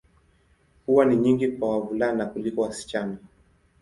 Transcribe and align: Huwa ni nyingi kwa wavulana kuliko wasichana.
Huwa 0.85 1.05
ni 1.05 1.15
nyingi 1.15 1.47
kwa 1.47 1.69
wavulana 1.69 2.25
kuliko 2.25 2.61
wasichana. 2.61 3.17